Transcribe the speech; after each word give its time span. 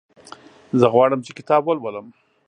زه 0.79 0.85
غواړم 0.93 1.19
چې 1.25 1.31
کتاب 1.39 1.61
ولولم. 1.65 2.07